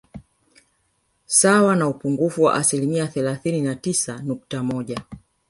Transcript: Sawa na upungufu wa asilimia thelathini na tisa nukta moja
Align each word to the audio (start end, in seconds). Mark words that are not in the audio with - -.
Sawa 1.25 1.75
na 1.75 1.87
upungufu 1.87 2.43
wa 2.43 2.53
asilimia 2.55 3.07
thelathini 3.07 3.61
na 3.61 3.75
tisa 3.75 4.21
nukta 4.23 4.63
moja 4.63 5.01